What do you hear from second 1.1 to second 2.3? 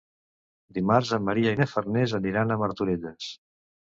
en Maria i na Farners